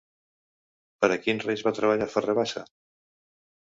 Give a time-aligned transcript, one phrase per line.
[1.05, 2.69] Per a quins reis va treballar Ferrer Bassa?